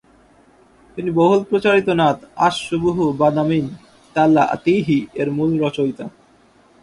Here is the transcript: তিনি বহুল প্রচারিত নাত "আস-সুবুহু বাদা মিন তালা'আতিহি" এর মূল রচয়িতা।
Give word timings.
তিনি 0.97 1.09
বহুল 1.11 1.41
প্রচারিত 1.43 1.87
নাত 1.89 2.17
"আস-সুবুহু 2.37 3.03
বাদা 3.13 3.43
মিন 3.43 3.65
তালা'আতিহি" 4.15 4.97
এর 5.13 5.29
মূল 5.31 5.51
রচয়িতা। 5.65 6.05